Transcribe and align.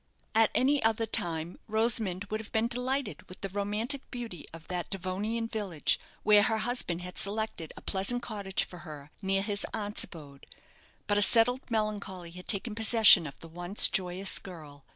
At 0.33 0.49
any 0.55 0.81
other 0.81 1.05
time 1.05 1.59
Rosamond 1.67 2.23
would 2.31 2.39
have 2.39 2.51
been 2.51 2.65
delighted 2.67 3.21
with 3.29 3.41
the 3.41 3.49
romantic 3.49 4.09
beauty 4.09 4.47
of 4.51 4.67
that 4.67 4.89
Devonian 4.89 5.45
village, 5.45 5.99
where 6.23 6.41
her 6.41 6.57
husband 6.57 7.03
had 7.03 7.19
selected 7.19 7.71
a 7.77 7.83
pleasant 7.83 8.23
cottage 8.23 8.63
for 8.63 8.79
her, 8.79 9.11
near 9.21 9.43
his 9.43 9.63
aunt's 9.75 10.03
abode; 10.03 10.47
but 11.05 11.19
a 11.19 11.21
settled 11.21 11.69
melancholy 11.69 12.31
had 12.31 12.47
taken 12.47 12.73
possession 12.73 13.27
of 13.27 13.39
the 13.41 13.47
once 13.47 13.87
joyous 13.87 14.39
girl. 14.39 14.85